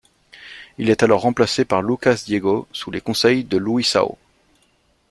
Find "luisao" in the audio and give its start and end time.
3.57-4.17